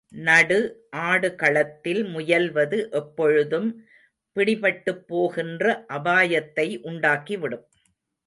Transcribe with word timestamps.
நடு 0.21 0.57
ஆடுகளத்தில் 1.01 2.03
முயல்வது, 2.05 2.89
எப்பொழுதும் 2.91 3.69
பிடிபட்டுப் 4.35 5.03
போகின்ற 5.07 5.65
அபாயத்தை 5.93 6.67
உண்டாக்கிவிடும். 6.83 7.65